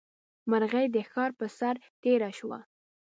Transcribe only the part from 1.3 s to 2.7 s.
پر سر تېره شوه.